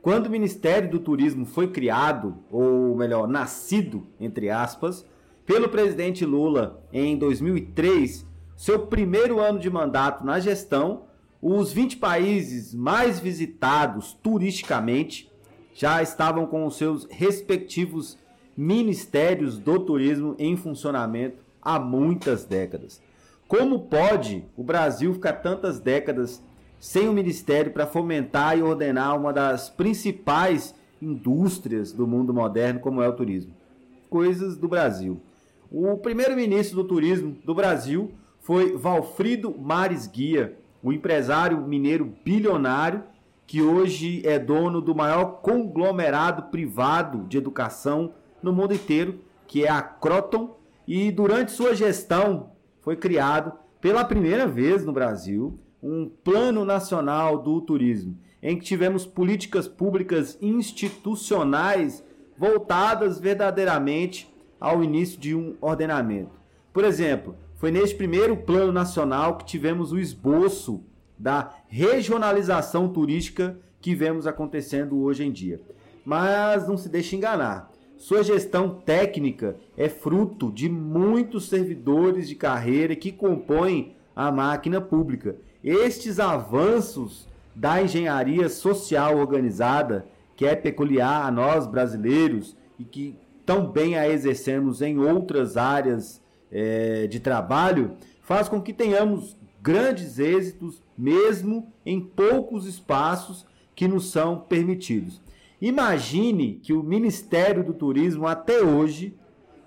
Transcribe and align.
Quando 0.00 0.26
o 0.26 0.30
Ministério 0.30 0.88
do 0.88 1.00
Turismo 1.00 1.44
foi 1.44 1.66
criado, 1.66 2.36
ou 2.52 2.94
melhor, 2.94 3.26
nascido, 3.26 4.06
entre 4.20 4.50
aspas, 4.50 5.04
pelo 5.44 5.68
presidente 5.68 6.24
Lula 6.24 6.84
em 6.92 7.18
2003, 7.18 8.24
seu 8.56 8.86
primeiro 8.86 9.40
ano 9.40 9.58
de 9.58 9.68
mandato 9.68 10.24
na 10.24 10.38
gestão, 10.38 11.08
os 11.42 11.72
20 11.72 11.96
países 11.96 12.72
mais 12.72 13.18
visitados 13.18 14.12
turisticamente 14.22 15.27
já 15.78 16.02
estavam 16.02 16.44
com 16.44 16.66
os 16.66 16.76
seus 16.76 17.06
respectivos 17.08 18.18
ministérios 18.56 19.56
do 19.56 19.78
turismo 19.78 20.34
em 20.36 20.56
funcionamento 20.56 21.36
há 21.62 21.78
muitas 21.78 22.44
décadas. 22.44 23.00
Como 23.46 23.82
pode 23.82 24.44
o 24.56 24.64
Brasil 24.64 25.14
ficar 25.14 25.34
tantas 25.34 25.78
décadas 25.78 26.42
sem 26.80 27.08
um 27.08 27.12
ministério 27.12 27.70
para 27.70 27.86
fomentar 27.86 28.58
e 28.58 28.62
ordenar 28.62 29.16
uma 29.16 29.32
das 29.32 29.70
principais 29.70 30.74
indústrias 31.00 31.92
do 31.92 32.08
mundo 32.08 32.34
moderno, 32.34 32.80
como 32.80 33.00
é 33.00 33.08
o 33.08 33.12
turismo? 33.12 33.54
Coisas 34.10 34.56
do 34.56 34.66
Brasil. 34.66 35.20
O 35.70 35.96
primeiro-ministro 35.96 36.82
do 36.82 36.88
turismo 36.88 37.36
do 37.44 37.54
Brasil 37.54 38.10
foi 38.40 38.76
Valfrido 38.76 39.56
Mares 39.56 40.08
Guia, 40.08 40.56
o 40.82 40.92
empresário 40.92 41.60
mineiro 41.60 42.12
bilionário 42.24 43.04
que 43.48 43.62
hoje 43.62 44.20
é 44.26 44.38
dono 44.38 44.78
do 44.78 44.94
maior 44.94 45.40
conglomerado 45.40 46.50
privado 46.50 47.26
de 47.26 47.38
educação 47.38 48.12
no 48.42 48.52
mundo 48.52 48.74
inteiro, 48.74 49.20
que 49.46 49.64
é 49.64 49.70
a 49.70 49.80
Croton, 49.80 50.58
e 50.86 51.10
durante 51.10 51.52
sua 51.52 51.74
gestão 51.74 52.52
foi 52.82 52.94
criado 52.94 53.54
pela 53.80 54.04
primeira 54.04 54.46
vez 54.46 54.84
no 54.84 54.92
Brasil 54.92 55.58
um 55.82 56.10
Plano 56.22 56.62
Nacional 56.62 57.38
do 57.38 57.58
Turismo, 57.62 58.18
em 58.42 58.58
que 58.58 58.66
tivemos 58.66 59.06
políticas 59.06 59.66
públicas 59.66 60.36
institucionais 60.42 62.04
voltadas 62.36 63.18
verdadeiramente 63.18 64.30
ao 64.60 64.84
início 64.84 65.18
de 65.18 65.34
um 65.34 65.56
ordenamento. 65.62 66.38
Por 66.70 66.84
exemplo, 66.84 67.34
foi 67.56 67.70
neste 67.70 67.96
primeiro 67.96 68.36
Plano 68.36 68.72
Nacional 68.72 69.38
que 69.38 69.46
tivemos 69.46 69.90
o 69.90 69.98
esboço 69.98 70.84
da 71.18 71.52
regionalização 71.66 72.88
turística 72.88 73.58
que 73.80 73.94
vemos 73.94 74.26
acontecendo 74.26 74.98
hoje 75.02 75.24
em 75.24 75.32
dia. 75.32 75.60
Mas 76.04 76.68
não 76.68 76.76
se 76.76 76.88
deixe 76.88 77.16
enganar. 77.16 77.70
Sua 77.96 78.22
gestão 78.22 78.70
técnica 78.70 79.56
é 79.76 79.88
fruto 79.88 80.52
de 80.52 80.68
muitos 80.68 81.48
servidores 81.48 82.28
de 82.28 82.36
carreira 82.36 82.94
que 82.94 83.10
compõem 83.10 83.96
a 84.14 84.30
máquina 84.30 84.80
pública. 84.80 85.36
Estes 85.62 86.20
avanços 86.20 87.26
da 87.54 87.82
engenharia 87.82 88.48
social 88.48 89.18
organizada, 89.18 90.06
que 90.36 90.46
é 90.46 90.54
peculiar 90.54 91.26
a 91.26 91.30
nós 91.30 91.66
brasileiros 91.66 92.56
e 92.78 92.84
que 92.84 93.16
tão 93.44 93.66
bem 93.66 93.96
a 93.96 94.08
exercemos 94.08 94.80
em 94.80 94.98
outras 94.98 95.56
áreas 95.56 96.22
é, 96.52 97.06
de 97.06 97.18
trabalho, 97.18 97.92
faz 98.22 98.48
com 98.48 98.60
que 98.60 98.72
tenhamos 98.72 99.36
grandes 99.68 100.18
êxitos, 100.18 100.82
mesmo 100.96 101.70
em 101.84 102.00
poucos 102.00 102.64
espaços 102.64 103.44
que 103.74 103.86
nos 103.86 104.10
são 104.10 104.40
permitidos. 104.40 105.20
Imagine 105.60 106.54
que 106.54 106.72
o 106.72 106.82
Ministério 106.82 107.62
do 107.62 107.74
Turismo 107.74 108.26
até 108.26 108.62
hoje 108.62 109.14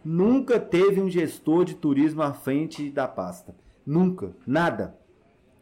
nunca 0.03 0.59
teve 0.59 0.99
um 0.99 1.07
gestor 1.07 1.65
de 1.65 1.75
turismo 1.75 2.23
à 2.23 2.33
frente 2.33 2.89
da 2.89 3.07
pasta. 3.07 3.55
Nunca, 3.85 4.35
nada. 4.47 4.97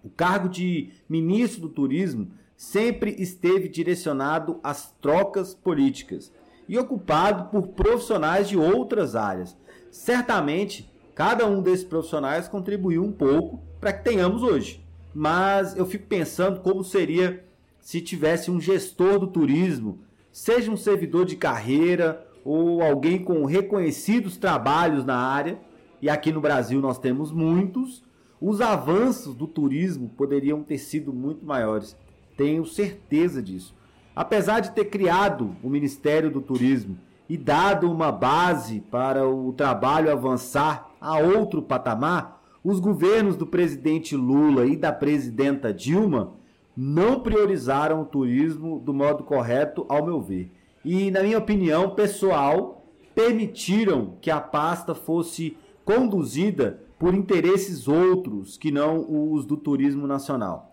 O 0.02 0.10
cargo 0.10 0.48
de 0.48 0.94
ministro 1.10 1.64
do 1.64 1.70
Turismo 1.70 2.32
sempre 2.56 3.14
esteve 3.20 3.68
direcionado 3.68 4.58
às 4.64 4.90
trocas 5.02 5.54
políticas 5.54 6.32
e 6.66 6.78
ocupado 6.78 7.50
por 7.50 7.74
profissionais 7.74 8.48
de 8.48 8.56
outras 8.56 9.18
áreas. 9.18 9.58
Certamente, 9.92 10.90
cada 11.14 11.46
um 11.46 11.62
desses 11.62 11.84
profissionais 11.84 12.48
contribuiu 12.48 13.04
um 13.04 13.12
pouco 13.12 13.68
para 13.80 13.94
que 13.94 14.04
tenhamos 14.04 14.44
hoje. 14.44 14.84
Mas 15.14 15.76
eu 15.76 15.86
fico 15.86 16.08
pensando 16.08 16.60
como 16.60 16.84
seria 16.84 17.44
se 17.80 18.02
tivesse 18.02 18.52
um 18.52 18.60
gestor 18.60 19.20
do 19.20 19.28
turismo, 19.28 20.00
seja 20.32 20.72
um 20.72 20.78
servidor 20.78 21.26
de 21.26 21.36
carreira 21.36 22.26
ou 22.44 22.82
alguém 22.82 23.24
com 23.24 23.46
reconhecidos 23.46 24.38
trabalhos 24.38 25.06
na 25.06 25.18
área, 25.18 25.60
e 26.02 26.10
aqui 26.10 26.32
no 26.32 26.42
Brasil 26.42 26.80
nós 26.80 26.98
temos 26.98 27.32
muitos, 27.32 28.04
os 28.42 28.62
avanços 28.62 29.36
do 29.36 29.48
turismo 29.48 30.10
poderiam 30.10 30.64
ter 30.64 30.78
sido 30.78 31.12
muito 31.12 31.46
maiores. 31.46 31.98
Tenho 32.38 32.66
certeza 32.66 33.42
disso. 33.42 33.76
Apesar 34.16 34.62
de 34.62 34.72
ter 34.72 34.86
criado 34.86 35.56
o 35.62 35.70
Ministério 35.70 36.32
do 36.32 36.42
Turismo 36.42 36.98
e 37.28 37.38
dado 37.38 37.92
uma 37.92 38.12
base 38.12 38.82
para 38.90 39.28
o 39.28 39.52
trabalho 39.54 40.12
avançar 40.12 40.90
a 41.02 41.18
outro 41.20 41.62
patamar, 41.62 42.39
os 42.64 42.80
governos 42.80 43.36
do 43.36 43.48
presidente 43.48 44.16
Lula 44.16 44.66
e 44.66 44.76
da 44.76 44.92
presidenta 44.92 45.74
Dilma 45.74 46.34
não 46.76 47.20
priorizaram 47.20 48.02
o 48.02 48.06
turismo 48.06 48.80
do 48.80 48.94
modo 48.94 49.24
correto, 49.24 49.86
ao 49.90 50.06
meu 50.06 50.22
ver. 50.22 50.52
E, 50.84 51.12
na 51.12 51.22
minha 51.22 51.38
opinião 51.38 51.90
pessoal, 51.92 52.86
permitiram 53.14 54.14
que 54.22 54.32
a 54.32 54.40
pasta 54.40 54.96
fosse 54.96 55.58
conduzida 55.84 56.82
por 56.98 57.14
interesses 57.14 57.88
outros 57.88 58.58
que 58.58 58.72
não 58.72 59.34
os 59.34 59.46
do 59.46 59.58
turismo 59.58 60.06
nacional. 60.06 60.72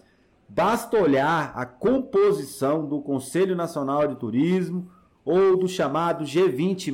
Basta 0.49 0.97
olhar 0.97 1.53
a 1.57 1.67
composição 1.67 2.87
do 2.87 3.01
Conselho 3.01 3.57
Nacional 3.57 4.07
de 4.07 4.17
Turismo 4.17 4.89
ou 5.25 5.57
do 5.57 5.67
chamado 5.67 6.25
G20, 6.25 6.93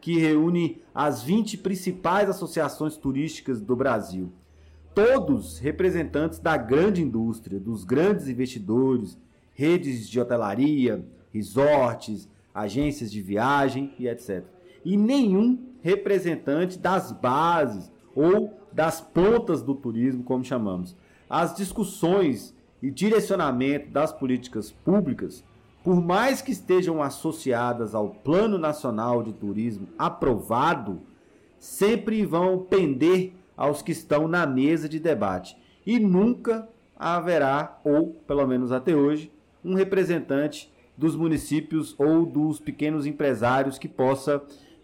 que 0.00 0.18
reúne 0.18 0.82
as 0.94 1.22
20 1.22 1.58
principais 1.58 2.28
associações 2.28 2.96
turísticas 2.96 3.60
do 3.60 3.76
Brasil. 3.76 4.32
Todos 4.94 5.58
representantes 5.58 6.38
da 6.38 6.56
grande 6.56 7.02
indústria, 7.02 7.60
dos 7.60 7.84
grandes 7.84 8.28
investidores, 8.28 9.18
redes 9.52 10.08
de 10.08 10.20
hotelaria, 10.20 11.04
resorts, 11.32 12.28
agências 12.54 13.10
de 13.10 13.22
viagem 13.22 13.94
e 13.98 14.08
etc. 14.08 14.44
E 14.84 14.96
nenhum 14.96 15.58
representante 15.80 16.78
das 16.78 17.12
bases 17.12 17.90
ou 18.14 18.58
das 18.72 19.00
pontas 19.00 19.62
do 19.62 19.74
turismo, 19.74 20.24
como 20.24 20.44
chamamos. 20.44 20.96
As 21.28 21.54
discussões 21.54 22.54
e 22.82 22.90
direcionamento 22.90 23.90
das 23.90 24.12
políticas 24.12 24.70
públicas 24.70 25.44
por 25.88 26.04
mais 26.04 26.42
que 26.42 26.52
estejam 26.52 27.02
associadas 27.02 27.94
ao 27.94 28.10
Plano 28.10 28.58
Nacional 28.58 29.22
de 29.22 29.32
Turismo 29.32 29.88
aprovado, 29.98 31.00
sempre 31.58 32.26
vão 32.26 32.58
pender 32.58 33.32
aos 33.56 33.80
que 33.80 33.92
estão 33.92 34.28
na 34.28 34.46
mesa 34.46 34.86
de 34.86 35.00
debate 35.00 35.56
e 35.86 35.98
nunca 35.98 36.68
haverá, 36.94 37.80
ou 37.82 38.08
pelo 38.26 38.46
menos 38.46 38.70
até 38.70 38.94
hoje, 38.94 39.32
um 39.64 39.72
representante 39.72 40.70
dos 40.94 41.16
municípios 41.16 41.98
ou 41.98 42.26
dos 42.26 42.60
pequenos 42.60 43.06
empresários 43.06 43.78
que 43.78 43.88
possa 43.88 44.42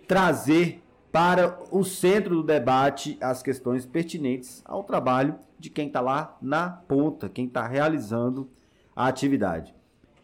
trazer 0.09 0.83
para 1.13 1.59
o 1.71 1.85
centro 1.85 2.37
do 2.37 2.43
debate 2.43 3.19
as 3.21 3.43
questões 3.43 3.85
pertinentes 3.85 4.63
ao 4.65 4.83
trabalho 4.83 5.35
de 5.59 5.69
quem 5.69 5.89
está 5.89 6.01
lá 6.01 6.39
na 6.41 6.71
ponta, 6.71 7.29
quem 7.29 7.45
está 7.45 7.67
realizando 7.69 8.49
a 8.97 9.07
atividade. 9.07 9.75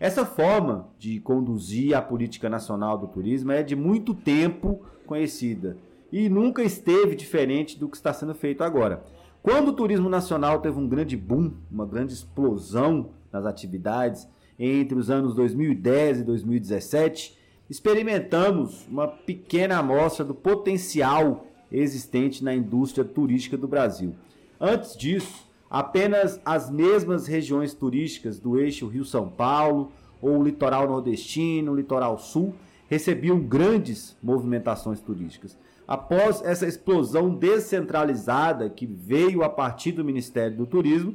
Essa 0.01 0.25
forma 0.25 0.89
de 0.99 1.21
conduzir 1.21 1.95
a 1.95 2.01
política 2.01 2.49
nacional 2.49 2.97
do 2.97 3.07
turismo 3.07 3.53
é 3.53 3.63
de 3.63 3.77
muito 3.77 4.15
tempo 4.15 4.81
conhecida 5.05 5.77
e 6.11 6.27
nunca 6.31 6.63
esteve 6.63 7.15
diferente 7.15 7.79
do 7.79 7.87
que 7.87 7.99
está 7.99 8.11
sendo 8.11 8.35
feito 8.35 8.65
agora. 8.65 9.05
Quando 9.43 9.69
o 9.69 9.73
turismo 9.75 10.09
nacional 10.09 10.63
teve 10.63 10.79
um 10.79 10.89
grande 10.89 11.19
boom, 11.19 11.53
uma 11.71 11.85
grande 11.85 12.15
explosão 12.15 13.11
nas 13.31 13.45
atividades 13.45 14.27
entre 14.59 14.99
os 14.99 15.11
anos 15.11 15.35
2010 15.35 16.21
e 16.21 16.25
2017, 16.25 17.39
experimentamos 17.69 18.87
uma 18.89 19.07
pequena 19.07 19.79
amostra 19.79 20.25
do 20.25 20.35
potencial 20.35 21.47
existente 21.71 22.43
na 22.43 22.55
indústria 22.55 23.05
turística 23.05 23.57
do 23.57 23.69
Brasil. 23.69 24.15
Antes 24.59 24.97
disso, 24.97 25.47
apenas 25.71 26.41
as 26.45 26.69
mesmas 26.69 27.29
regiões 27.29 27.73
turísticas 27.73 28.41
do 28.41 28.59
eixo 28.59 28.89
Rio-São 28.89 29.29
Paulo, 29.29 29.93
ou 30.21 30.39
o 30.39 30.43
litoral 30.43 30.89
nordestino, 30.89 31.73
o 31.73 31.77
litoral 31.77 32.19
sul, 32.19 32.55
recebiam 32.89 33.39
grandes 33.39 34.17
movimentações 34.21 35.01
turísticas. 35.01 35.57
Após 35.87 36.43
essa 36.45 36.67
explosão 36.67 37.35
descentralizada 37.35 38.69
que 38.69 38.85
veio 38.85 39.43
a 39.43 39.49
partir 39.49 39.93
do 39.93 40.05
Ministério 40.05 40.57
do 40.57 40.67
Turismo, 40.67 41.15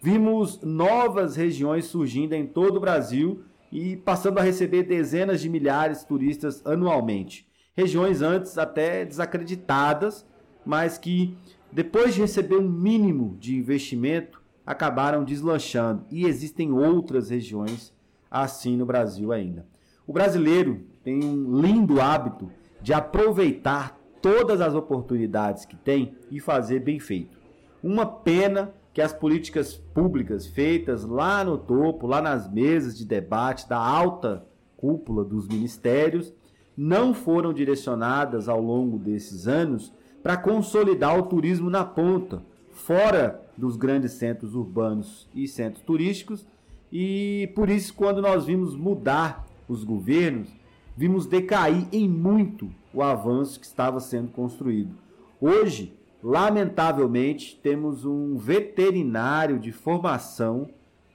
vimos 0.00 0.60
novas 0.62 1.34
regiões 1.34 1.86
surgindo 1.86 2.34
em 2.34 2.46
todo 2.46 2.76
o 2.76 2.80
Brasil 2.80 3.42
e 3.72 3.96
passando 3.96 4.38
a 4.38 4.42
receber 4.42 4.84
dezenas 4.84 5.40
de 5.40 5.48
milhares 5.48 6.00
de 6.00 6.06
turistas 6.06 6.64
anualmente. 6.64 7.46
Regiões 7.76 8.22
antes 8.22 8.56
até 8.58 9.04
desacreditadas, 9.04 10.26
mas 10.64 10.98
que 10.98 11.36
depois 11.72 12.14
de 12.14 12.20
receber 12.20 12.56
um 12.56 12.68
mínimo 12.68 13.36
de 13.38 13.56
investimento, 13.56 14.40
acabaram 14.66 15.24
deslanchando. 15.24 16.04
E 16.10 16.26
existem 16.26 16.72
outras 16.72 17.30
regiões 17.30 17.92
assim 18.30 18.76
no 18.76 18.86
Brasil 18.86 19.32
ainda. 19.32 19.66
O 20.06 20.12
brasileiro 20.12 20.82
tem 21.02 21.22
um 21.22 21.60
lindo 21.60 22.00
hábito 22.00 22.50
de 22.80 22.92
aproveitar 22.92 23.98
todas 24.20 24.60
as 24.60 24.74
oportunidades 24.74 25.64
que 25.64 25.76
tem 25.76 26.14
e 26.30 26.40
fazer 26.40 26.80
bem 26.80 26.98
feito. 26.98 27.38
Uma 27.82 28.04
pena 28.04 28.74
que 28.92 29.00
as 29.00 29.12
políticas 29.12 29.74
públicas 29.76 30.46
feitas 30.46 31.04
lá 31.04 31.44
no 31.44 31.56
topo, 31.56 32.06
lá 32.06 32.20
nas 32.20 32.50
mesas 32.50 32.96
de 32.96 33.04
debate 33.04 33.68
da 33.68 33.78
alta 33.78 34.44
cúpula 34.76 35.24
dos 35.24 35.46
ministérios, 35.46 36.32
não 36.76 37.14
foram 37.14 37.52
direcionadas 37.52 38.48
ao 38.48 38.60
longo 38.60 38.98
desses 38.98 39.46
anos 39.46 39.92
para 40.22 40.36
consolidar 40.36 41.18
o 41.18 41.24
turismo 41.24 41.70
na 41.70 41.84
ponta, 41.84 42.42
fora 42.70 43.42
dos 43.56 43.76
grandes 43.76 44.12
centros 44.12 44.54
urbanos 44.54 45.28
e 45.34 45.48
centros 45.48 45.82
turísticos. 45.82 46.46
E 46.92 47.50
por 47.54 47.68
isso, 47.68 47.92
quando 47.94 48.22
nós 48.22 48.46
vimos 48.46 48.74
mudar 48.74 49.46
os 49.68 49.84
governos, 49.84 50.48
vimos 50.96 51.26
decair 51.26 51.86
em 51.92 52.08
muito 52.08 52.70
o 52.92 53.02
avanço 53.02 53.60
que 53.60 53.66
estava 53.66 54.00
sendo 54.00 54.30
construído. 54.30 54.94
Hoje, 55.40 55.92
lamentavelmente, 56.22 57.58
temos 57.62 58.04
um 58.04 58.36
veterinário 58.36 59.58
de 59.58 59.70
formação 59.70 60.68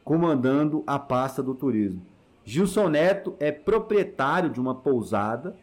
comandando 0.03 0.83
a 0.85 0.99
pasta 0.99 1.41
do 1.41 1.55
turismo. 1.55 2.01
Gilson 2.45 2.89
Neto 2.89 3.35
é 3.39 3.51
proprietário 3.51 4.49
de 4.49 4.59
uma 4.59 4.75
pousada 4.75 5.55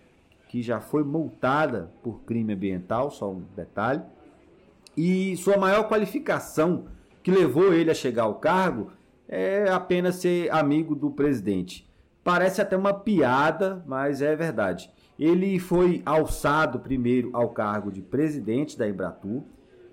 que 0.51 0.63
já 0.63 0.81
foi 0.81 1.05
multada 1.05 1.93
por 2.03 2.23
crime 2.23 2.55
ambiental, 2.55 3.09
só 3.13 3.31
um 3.31 3.45
detalhe. 3.55 4.03
E 4.97 5.37
sua 5.37 5.57
maior 5.57 5.89
qualificação 5.89 6.87
que 7.23 7.31
levou 7.31 7.73
ele 7.73 7.89
a 7.89 7.95
chegar 7.95 8.25
ao 8.25 8.35
cargo 8.35 8.91
é 9.29 9.71
apenas 9.71 10.17
ser 10.17 10.51
amigo 10.51 10.97
do 10.97 11.09
presidente. 11.09 11.89
Parece 12.25 12.61
até 12.61 12.77
uma 12.77 12.93
piada, 12.93 13.85
mas 13.87 14.23
é 14.23 14.35
verdade. 14.35 14.91
Ele 15.17 15.61
foi 15.61 16.03
alçado 16.05 16.81
primeiro 16.81 17.31
ao 17.33 17.51
cargo 17.51 17.93
de 17.93 18.03
presidente 18.03 18.77
da 18.77 18.89
Embratur, 18.89 19.45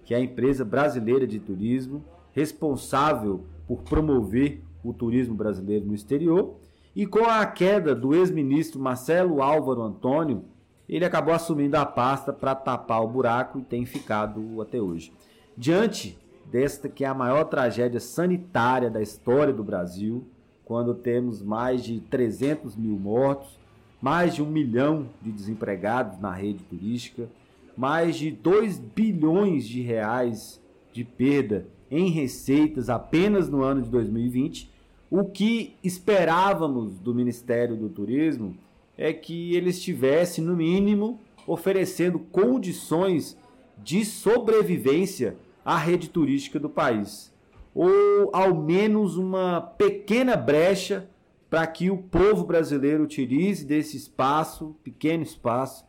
que 0.03 0.15
é 0.15 0.17
a 0.17 0.21
empresa 0.21 0.65
brasileira 0.65 1.27
de 1.27 1.39
turismo, 1.39 2.03
responsável 2.31 3.45
por 3.67 3.83
promover 3.83 4.63
o 4.83 4.91
turismo 4.91 5.35
brasileiro 5.35 5.85
no 5.85 5.93
exterior. 5.93 6.55
E 6.97 7.05
com 7.05 7.25
a 7.25 7.45
queda 7.45 7.93
do 7.93 8.15
ex-ministro 8.15 8.81
Marcelo 8.81 9.39
Álvaro 9.39 9.83
Antônio, 9.83 10.45
ele 10.89 11.05
acabou 11.05 11.31
assumindo 11.31 11.77
a 11.77 11.85
pasta 11.85 12.33
para 12.33 12.55
tapar 12.55 13.03
o 13.03 13.07
buraco 13.07 13.59
e 13.59 13.61
tem 13.61 13.85
ficado 13.85 14.59
até 14.59 14.81
hoje. 14.81 15.13
Diante 15.55 16.17
desta 16.51 16.89
que 16.89 17.05
é 17.05 17.07
a 17.07 17.13
maior 17.13 17.43
tragédia 17.43 17.99
sanitária 17.99 18.89
da 18.89 18.99
história 18.99 19.53
do 19.53 19.63
Brasil, 19.63 20.25
quando 20.65 20.95
temos 20.95 21.39
mais 21.39 21.83
de 21.83 21.99
300 21.99 22.75
mil 22.75 22.97
mortos, 22.97 23.59
mais 24.01 24.33
de 24.33 24.41
um 24.41 24.49
milhão 24.49 25.05
de 25.21 25.31
desempregados 25.31 26.17
na 26.19 26.33
rede 26.33 26.63
turística, 26.63 27.29
mais 27.77 28.15
de 28.15 28.31
2 28.31 28.79
bilhões 28.79 29.67
de 29.67 29.83
reais 29.83 30.59
de 30.91 31.03
perda 31.03 31.67
em 31.91 32.09
receitas 32.09 32.89
apenas 32.89 33.47
no 33.47 33.61
ano 33.61 33.83
de 33.83 33.89
2020. 33.91 34.75
O 35.09 35.23
que 35.23 35.75
esperávamos 35.81 36.99
do 36.99 37.15
Ministério 37.15 37.77
do 37.77 37.87
Turismo 37.87 38.57
é 38.97 39.13
que 39.13 39.55
ele 39.55 39.69
estivesse, 39.69 40.41
no 40.41 40.55
mínimo, 40.55 41.19
oferecendo 41.45 42.19
condições 42.19 43.37
de 43.77 44.03
sobrevivência 44.03 45.37
à 45.63 45.77
rede 45.77 46.09
turística 46.09 46.59
do 46.59 46.69
país. 46.69 47.33
Ou 47.73 48.29
ao 48.33 48.53
menos 48.53 49.15
uma 49.15 49.61
pequena 49.61 50.35
brecha 50.35 51.09
para 51.49 51.65
que 51.65 51.89
o 51.89 51.97
povo 51.97 52.43
brasileiro 52.43 53.03
utilize 53.03 53.65
desse 53.65 53.95
espaço, 53.95 54.75
pequeno 54.83 55.23
espaço, 55.23 55.85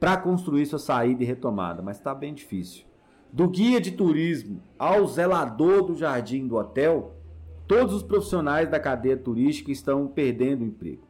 para 0.00 0.16
construir 0.16 0.64
sua 0.64 0.78
saída 0.78 1.22
e 1.22 1.26
retomada. 1.26 1.82
Mas 1.82 1.98
está 1.98 2.14
bem 2.14 2.32
difícil. 2.32 2.84
Do 3.30 3.46
guia 3.46 3.78
de 3.78 3.90
turismo 3.90 4.62
ao 4.78 5.06
zelador 5.06 5.82
do 5.82 5.94
jardim 5.94 6.46
do 6.46 6.56
hotel, 6.56 7.17
todos 7.68 7.94
os 7.94 8.02
profissionais 8.02 8.68
da 8.68 8.80
cadeia 8.80 9.16
turística 9.16 9.70
estão 9.70 10.08
perdendo 10.08 10.64
emprego 10.64 11.08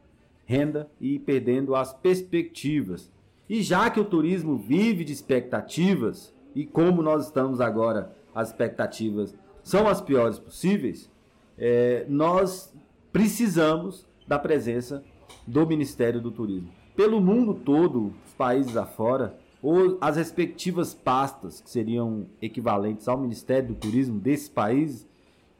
renda 0.49 0.89
e 0.99 1.19
perdendo 1.19 1.75
as 1.75 1.93
perspectivas. 1.93 3.11
E 3.47 3.61
já 3.61 3.87
que 3.91 3.99
o 3.99 4.05
turismo 4.05 4.57
vive 4.57 5.03
de 5.03 5.13
expectativas, 5.13 6.33
e 6.55 6.65
como 6.65 7.03
nós 7.03 7.27
estamos 7.27 7.61
agora, 7.61 8.15
as 8.33 8.47
expectativas 8.47 9.35
são 9.61 9.87
as 9.87 10.01
piores 10.01 10.39
possíveis, 10.39 11.07
é, 11.55 12.03
nós 12.09 12.73
precisamos 13.13 14.07
da 14.27 14.39
presença 14.39 15.03
do 15.45 15.67
Ministério 15.67 16.19
do 16.19 16.31
Turismo. 16.31 16.71
Pelo 16.95 17.21
mundo 17.21 17.53
todo, 17.53 18.11
os 18.25 18.33
países 18.33 18.75
afora, 18.75 19.37
ou 19.61 19.99
as 20.01 20.15
respectivas 20.15 20.95
pastas, 20.95 21.61
que 21.61 21.69
seriam 21.69 22.25
equivalentes 22.41 23.07
ao 23.07 23.19
Ministério 23.19 23.67
do 23.67 23.75
Turismo 23.75 24.19
desses 24.19 24.49
países, 24.49 25.07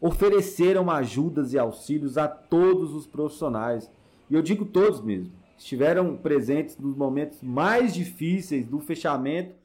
ofereceram 0.02 0.90
ajudas 0.90 1.54
e 1.54 1.60
auxílios 1.60 2.18
a 2.18 2.28
todos 2.28 2.94
os 2.94 3.06
profissionais 3.06 3.92
e 4.30 4.36
eu 4.36 4.42
digo 4.44 4.64
todos 4.64 5.02
mesmo, 5.02 5.32
estiveram 5.58 6.16
presentes 6.16 6.78
nos 6.78 6.96
momentos 6.96 7.42
mais 7.42 7.94
difíceis 7.94 8.66
do 8.66 8.80
fechamento 8.80 9.56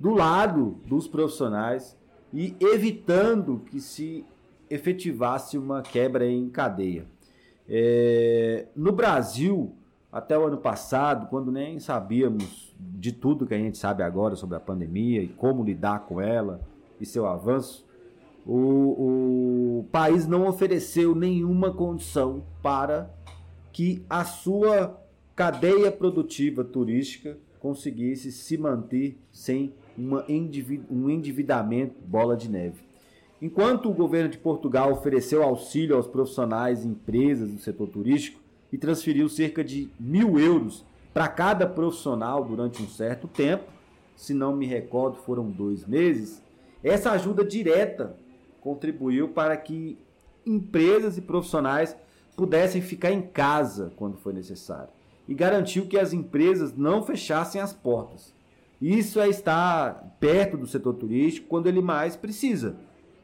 do 0.00 0.10
lado 0.10 0.78
dos 0.86 1.06
profissionais 1.06 1.96
e 2.32 2.56
evitando 2.60 3.60
que 3.70 3.80
se 3.80 4.24
efetivasse 4.70 5.58
uma 5.58 5.82
quebra 5.82 6.26
em 6.26 6.48
cadeia. 6.48 7.06
É, 7.68 8.66
no 8.74 8.92
Brasil, 8.92 9.74
até 10.10 10.38
o 10.38 10.46
ano 10.46 10.56
passado, 10.56 11.28
quando 11.28 11.52
nem 11.52 11.78
sabíamos 11.78 12.74
de 12.78 13.12
tudo 13.12 13.46
que 13.46 13.54
a 13.54 13.58
gente 13.58 13.76
sabe 13.76 14.02
agora 14.02 14.34
sobre 14.36 14.56
a 14.56 14.60
pandemia 14.60 15.22
e 15.22 15.28
como 15.28 15.62
lidar 15.62 16.06
com 16.06 16.20
ela 16.20 16.60
e 16.98 17.04
seu 17.04 17.26
avanço, 17.26 17.86
o, 18.46 19.78
o 19.78 19.84
país 19.90 20.26
não 20.26 20.46
ofereceu 20.46 21.14
nenhuma 21.14 21.72
condição 21.72 22.44
para 22.62 23.10
que 23.72 24.04
a 24.08 24.24
sua 24.24 25.00
cadeia 25.34 25.90
produtiva 25.90 26.62
turística 26.62 27.38
conseguisse 27.58 28.30
se 28.30 28.58
manter 28.58 29.18
sem 29.32 29.72
uma 29.96 30.24
um 30.90 31.08
endividamento 31.08 31.94
bola 32.06 32.36
de 32.36 32.50
neve. 32.50 32.82
Enquanto 33.40 33.90
o 33.90 33.94
governo 33.94 34.28
de 34.28 34.38
Portugal 34.38 34.92
ofereceu 34.92 35.42
auxílio 35.42 35.96
aos 35.96 36.06
profissionais 36.06 36.84
e 36.84 36.88
empresas 36.88 37.50
do 37.50 37.58
setor 37.58 37.88
turístico 37.88 38.40
e 38.72 38.78
transferiu 38.78 39.28
cerca 39.28 39.64
de 39.64 39.88
mil 39.98 40.38
euros 40.38 40.84
para 41.12 41.28
cada 41.28 41.66
profissional 41.66 42.44
durante 42.44 42.82
um 42.82 42.88
certo 42.88 43.26
tempo, 43.26 43.64
se 44.16 44.34
não 44.34 44.54
me 44.54 44.66
recordo, 44.66 45.16
foram 45.16 45.50
dois 45.50 45.86
meses, 45.86 46.42
essa 46.82 47.12
ajuda 47.12 47.44
direta 47.44 48.16
contribuiu 48.64 49.28
para 49.28 49.56
que 49.56 49.98
empresas 50.44 51.18
e 51.18 51.20
profissionais 51.20 51.94
pudessem 52.34 52.82
ficar 52.82 53.12
em 53.12 53.22
casa 53.22 53.92
quando 53.94 54.16
foi 54.16 54.32
necessário 54.32 54.88
e 55.28 55.34
garantiu 55.34 55.86
que 55.86 55.98
as 55.98 56.12
empresas 56.12 56.74
não 56.76 57.02
fechassem 57.02 57.60
as 57.60 57.72
portas. 57.72 58.34
Isso 58.80 59.20
é 59.20 59.28
estar 59.28 60.16
perto 60.18 60.56
do 60.56 60.66
setor 60.66 60.94
turístico 60.94 61.46
quando 61.46 61.66
ele 61.66 61.80
mais 61.80 62.16
precisa. 62.16 62.76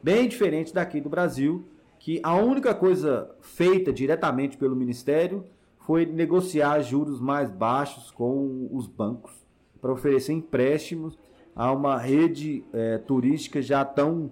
Bem 0.03 0.29
diferente 0.29 0.73
daqui 0.73 1.01
do 1.01 1.11
Brasil, 1.11 1.65
que 1.99 2.21
a 2.23 2.35
única 2.37 2.75
coisa 2.75 3.31
feita 3.41 3.93
diretamente 3.93 4.57
pelo 4.57 4.77
Ministério 4.77 5.45
foi 5.81 6.07
negociar 6.07 6.81
juros 6.81 7.21
mais 7.21 7.51
baixos 7.51 8.11
com 8.11 8.69
os 8.73 8.87
bancos 8.87 9.33
para 9.81 9.93
oferecer 9.93 10.33
empréstimos 10.33 11.19
a 11.55 11.73
uma 11.73 11.99
rede 11.99 12.65
é, 12.73 12.99
turística 12.99 13.61
já 13.61 13.85
tão, 13.85 14.31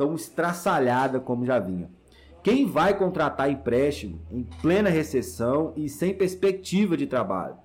tão 0.00 0.14
estraçalhada 0.14 1.20
como 1.20 1.44
já 1.44 1.58
vinha. 1.58 1.90
Quem 2.42 2.64
vai 2.64 2.96
contratar 2.96 3.50
empréstimo 3.50 4.18
em 4.32 4.42
plena 4.62 4.88
recessão 4.88 5.74
e 5.76 5.90
sem 5.90 6.14
perspectiva 6.14 6.96
de 6.96 7.06
trabalho? 7.06 7.56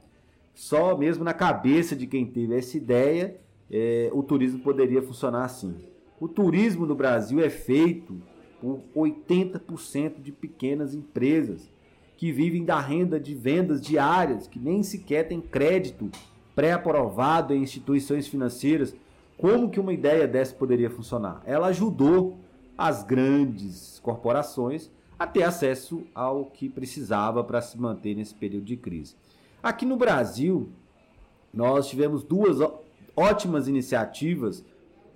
Só 0.54 0.98
mesmo 0.98 1.24
na 1.24 1.34
cabeça 1.34 1.96
de 1.96 2.06
quem 2.06 2.26
teve 2.26 2.54
essa 2.54 2.76
ideia, 2.76 3.40
é, 3.72 4.10
o 4.12 4.22
turismo 4.22 4.60
poderia 4.60 5.02
funcionar 5.02 5.46
assim. 5.46 5.78
O 6.20 6.28
turismo 6.28 6.86
no 6.86 6.94
Brasil 6.94 7.40
é 7.40 7.50
feito 7.50 8.22
por 8.60 8.82
80% 8.94 10.22
de 10.22 10.34
pequenas 10.34 10.94
empresas 10.94 11.72
que 12.18 12.34
vivem 12.34 12.66
da 12.66 12.82
renda 12.82 13.18
de 13.18 13.34
vendas 13.34 13.80
diárias, 13.80 14.46
que 14.46 14.60
nem 14.60 14.84
sequer 14.84 15.30
têm 15.30 15.40
crédito 15.40 16.12
pré-aprovado 16.54 17.54
em 17.54 17.64
instituições 17.64 18.28
financeiras. 18.28 18.94
Como 19.38 19.70
que 19.70 19.80
uma 19.80 19.94
ideia 19.94 20.28
dessa 20.28 20.56
poderia 20.56 20.90
funcionar? 20.90 21.42
Ela 21.46 21.68
ajudou 21.68 22.38
as 22.78 23.04
grandes 23.04 24.00
corporações 24.00 24.90
a 25.18 25.26
ter 25.26 25.44
acesso 25.44 26.04
ao 26.14 26.46
que 26.46 26.70
precisava 26.70 27.44
para 27.44 27.62
se 27.62 27.80
manter 27.80 28.16
nesse 28.16 28.34
período 28.34 28.66
de 28.66 28.76
crise. 28.76 29.16
Aqui 29.64 29.86
no 29.86 29.98
Brasil, 29.98 30.70
nós 31.54 31.88
tivemos 31.88 32.24
duas 32.24 32.58
ótimas 33.16 33.68
iniciativas 33.68 34.64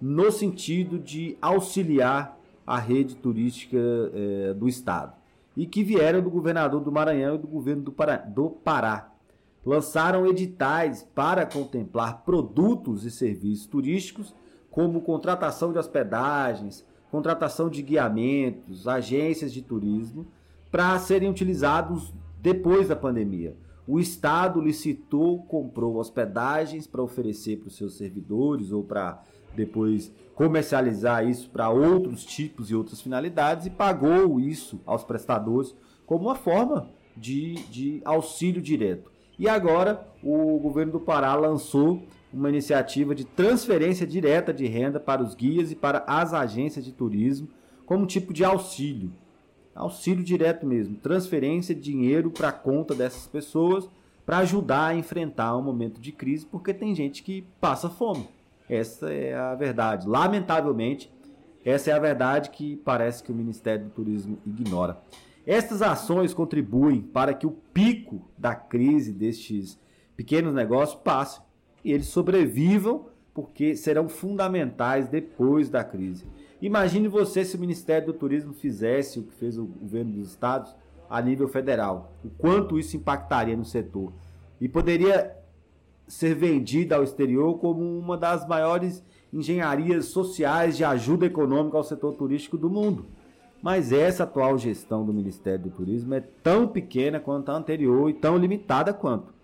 no 0.01 0.31
sentido 0.31 0.97
de 0.97 1.37
auxiliar 1.41 2.37
a 2.65 2.77
rede 2.77 3.15
turística 3.15 3.77
eh, 3.77 4.53
do 4.53 4.67
Estado 4.67 5.13
e 5.57 5.65
que 5.65 5.83
vieram 5.83 6.21
do 6.21 6.29
governador 6.29 6.79
do 6.79 6.91
Maranhão 6.91 7.35
e 7.35 7.37
do 7.37 7.47
governo 7.47 7.83
do 7.83 7.91
Pará, 7.91 8.17
do 8.17 8.49
Pará. 8.49 9.11
Lançaram 9.65 10.25
editais 10.25 11.03
para 11.13 11.45
contemplar 11.45 12.23
produtos 12.23 13.05
e 13.05 13.11
serviços 13.11 13.65
turísticos, 13.65 14.33
como 14.71 15.01
contratação 15.01 15.71
de 15.71 15.79
hospedagens, 15.79 16.85
contratação 17.11 17.69
de 17.69 17.81
guiamentos, 17.81 18.87
agências 18.87 19.51
de 19.51 19.61
turismo, 19.61 20.27
para 20.71 20.97
serem 20.99 21.29
utilizados 21.29 22.13
depois 22.41 22.87
da 22.87 22.95
pandemia. 22.95 23.55
O 23.87 23.99
Estado 23.99 24.61
licitou, 24.61 25.41
comprou 25.43 25.95
hospedagens 25.97 26.85
para 26.85 27.01
oferecer 27.01 27.57
para 27.57 27.69
os 27.69 27.75
seus 27.75 27.97
servidores 27.97 28.71
ou 28.71 28.83
para 28.83 29.21
depois 29.55 30.11
comercializar 30.35 31.27
isso 31.27 31.49
para 31.49 31.69
outros 31.69 32.23
tipos 32.23 32.69
e 32.69 32.75
outras 32.75 33.01
finalidades 33.01 33.65
e 33.65 33.69
pagou 33.69 34.39
isso 34.39 34.79
aos 34.85 35.03
prestadores 35.03 35.75
como 36.05 36.25
uma 36.25 36.35
forma 36.35 36.87
de, 37.17 37.55
de 37.69 38.01
auxílio 38.05 38.61
direto. 38.61 39.11
E 39.39 39.47
agora 39.47 40.05
o 40.21 40.59
governo 40.59 40.91
do 40.91 40.99
Pará 40.99 41.33
lançou 41.33 42.03
uma 42.31 42.49
iniciativa 42.49 43.15
de 43.15 43.23
transferência 43.23 44.05
direta 44.05 44.53
de 44.53 44.67
renda 44.67 44.99
para 44.99 45.23
os 45.23 45.33
guias 45.33 45.71
e 45.71 45.75
para 45.75 46.03
as 46.05 46.33
agências 46.33 46.83
de 46.83 46.91
turismo, 46.91 47.47
como 47.85 48.05
tipo 48.05 48.33
de 48.33 48.43
auxílio. 48.43 49.13
Auxílio 49.73 50.25
direto 50.25 50.65
mesmo, 50.67 50.97
transferência 50.97 51.73
de 51.73 51.79
dinheiro 51.79 52.29
para 52.29 52.49
a 52.49 52.51
conta 52.51 52.93
dessas 52.93 53.27
pessoas 53.27 53.89
para 54.25 54.39
ajudar 54.39 54.87
a 54.87 54.95
enfrentar 54.95 55.55
um 55.57 55.63
momento 55.63 56.01
de 56.01 56.11
crise, 56.11 56.45
porque 56.45 56.73
tem 56.73 56.93
gente 56.93 57.23
que 57.23 57.47
passa 57.61 57.89
fome. 57.89 58.27
Essa 58.69 59.11
é 59.11 59.33
a 59.33 59.55
verdade. 59.55 60.07
Lamentavelmente, 60.07 61.11
essa 61.65 61.89
é 61.89 61.93
a 61.93 61.99
verdade 61.99 62.49
que 62.49 62.75
parece 62.75 63.23
que 63.23 63.31
o 63.31 63.35
Ministério 63.35 63.85
do 63.85 63.91
Turismo 63.91 64.37
ignora. 64.45 64.99
Estas 65.49 65.81
ações 65.81 66.31
contribuem 66.31 67.01
para 67.01 67.33
que 67.33 67.47
o 67.47 67.57
pico 67.73 68.21
da 68.37 68.53
crise 68.53 69.11
destes 69.11 69.79
pequenos 70.15 70.53
negócios 70.53 71.01
passe 71.03 71.41
e 71.83 71.91
eles 71.91 72.05
sobrevivam 72.05 73.07
porque 73.33 73.75
serão 73.75 74.07
fundamentais 74.07 75.09
depois 75.09 75.67
da 75.67 75.83
crise. 75.83 76.27
Imagine 76.61 77.07
você 77.07 77.43
se 77.43 77.55
o 77.55 77.59
Ministério 77.59 78.05
do 78.05 78.13
Turismo 78.13 78.53
fizesse 78.53 79.17
o 79.17 79.23
que 79.23 79.33
fez 79.33 79.57
o 79.57 79.65
governo 79.65 80.11
dos 80.11 80.29
estados 80.29 80.75
a 81.09 81.19
nível 81.19 81.47
federal, 81.47 82.13
o 82.23 82.29
quanto 82.29 82.77
isso 82.77 82.95
impactaria 82.95 83.57
no 83.57 83.65
setor. 83.65 84.13
E 84.61 84.69
poderia 84.69 85.35
ser 86.07 86.35
vendida 86.35 86.95
ao 86.95 87.03
exterior 87.03 87.57
como 87.57 87.81
uma 87.97 88.15
das 88.15 88.47
maiores 88.47 89.03
engenharias 89.33 90.05
sociais 90.05 90.77
de 90.77 90.83
ajuda 90.83 91.25
econômica 91.25 91.75
ao 91.75 91.83
setor 91.83 92.13
turístico 92.13 92.55
do 92.55 92.69
mundo. 92.69 93.07
Mas 93.61 93.91
essa 93.91 94.23
atual 94.23 94.57
gestão 94.57 95.05
do 95.05 95.13
Ministério 95.13 95.65
do 95.65 95.69
Turismo 95.69 96.13
é 96.13 96.21
tão 96.21 96.67
pequena 96.67 97.19
quanto 97.19 97.49
a 97.49 97.55
anterior 97.55 98.09
e 98.09 98.13
tão 98.13 98.37
limitada 98.37 98.93
quanto 98.93 99.39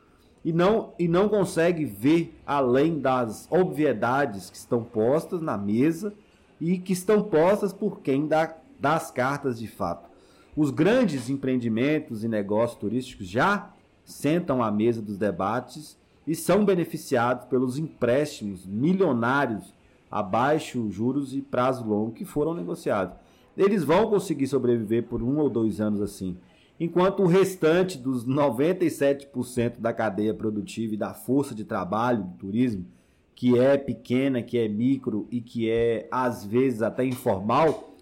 e 0.45 0.53
não, 0.53 0.93
e 0.99 1.07
não 1.07 1.27
consegue 1.27 1.85
ver 1.85 2.39
além 2.45 2.99
das 2.99 3.47
obviedades 3.49 4.47
que 4.47 4.55
estão 4.55 4.83
postas 4.83 5.41
na 5.41 5.57
mesa 5.57 6.13
e 6.61 6.77
que 6.77 6.93
estão 6.93 7.23
postas 7.23 7.73
por 7.73 8.01
quem 8.01 8.27
dá, 8.27 8.55
dá 8.79 8.93
as 8.93 9.09
cartas 9.09 9.57
de 9.57 9.67
fato. 9.67 10.07
Os 10.55 10.69
grandes 10.69 11.31
empreendimentos 11.31 12.23
e 12.23 12.27
negócios 12.27 12.79
turísticos 12.79 13.27
já 13.27 13.73
sentam 14.05 14.61
à 14.61 14.69
mesa 14.69 15.01
dos 15.01 15.17
debates 15.17 15.97
e 16.27 16.35
são 16.35 16.63
beneficiados 16.63 17.45
pelos 17.45 17.79
empréstimos 17.79 18.67
milionários 18.67 19.73
abaixo 20.11 20.91
juros 20.91 21.33
e 21.33 21.41
prazo 21.41 21.83
longo 21.83 22.11
que 22.11 22.23
foram 22.23 22.53
negociados. 22.53 23.17
Eles 23.57 23.83
vão 23.83 24.09
conseguir 24.09 24.47
sobreviver 24.47 25.03
por 25.03 25.23
um 25.23 25.37
ou 25.37 25.49
dois 25.49 25.79
anos 25.79 26.01
assim 26.01 26.37
enquanto 26.79 27.23
o 27.23 27.27
restante 27.27 27.97
dos 27.97 28.25
97% 28.25 29.79
da 29.79 29.93
cadeia 29.93 30.33
produtiva 30.33 30.93
e 30.93 30.97
da 30.97 31.13
força 31.13 31.55
de 31.55 31.63
trabalho 31.63 32.23
do 32.23 32.37
turismo, 32.37 32.85
que 33.33 33.57
é 33.57 33.77
pequena, 33.77 34.41
que 34.41 34.57
é 34.57 34.67
micro 34.67 35.27
e 35.31 35.41
que 35.41 35.69
é 35.69 36.07
às 36.11 36.45
vezes 36.45 36.81
até 36.81 37.05
informal, 37.05 37.95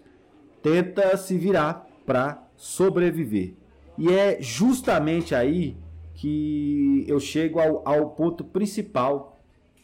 tenta 0.62 1.16
se 1.16 1.36
virar 1.36 1.86
para 2.06 2.42
sobreviver. 2.56 3.54
E 3.96 4.08
é 4.08 4.40
justamente 4.40 5.34
aí 5.34 5.76
que 6.14 7.04
eu 7.08 7.18
chego 7.18 7.60
ao, 7.60 7.82
ao 7.84 8.10
ponto 8.10 8.44
principal, 8.44 9.38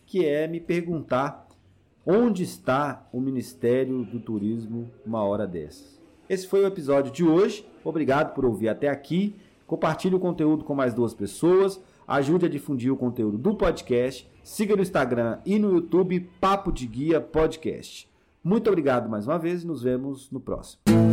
que 0.06 0.24
é 0.24 0.46
me 0.46 0.60
perguntar 0.60 1.48
onde 2.10 2.42
está 2.42 3.08
o 3.12 3.20
Ministério 3.20 4.04
do 4.04 4.18
Turismo 4.18 4.90
uma 5.06 5.22
hora 5.22 5.46
dessas. 5.46 6.00
Esse 6.28 6.46
foi 6.46 6.64
o 6.64 6.66
episódio 6.66 7.12
de 7.12 7.24
hoje. 7.24 7.64
Obrigado 7.84 8.34
por 8.34 8.44
ouvir 8.44 8.68
até 8.68 8.88
aqui. 8.88 9.36
Compartilhe 9.64 10.16
o 10.16 10.20
conteúdo 10.20 10.64
com 10.64 10.74
mais 10.74 10.92
duas 10.92 11.14
pessoas. 11.14 11.80
Ajude 12.08 12.46
a 12.46 12.48
difundir 12.48 12.92
o 12.92 12.96
conteúdo 12.96 13.38
do 13.38 13.54
podcast. 13.54 14.28
Siga 14.42 14.74
no 14.74 14.82
Instagram 14.82 15.38
e 15.46 15.56
no 15.58 15.72
YouTube 15.72 16.28
Papo 16.40 16.72
de 16.72 16.86
Guia 16.86 17.20
Podcast. 17.20 18.10
Muito 18.42 18.68
obrigado 18.68 19.08
mais 19.08 19.28
uma 19.28 19.38
vez 19.38 19.62
e 19.62 19.66
nos 19.66 19.82
vemos 19.82 20.28
no 20.32 20.40
próximo. 20.40 21.09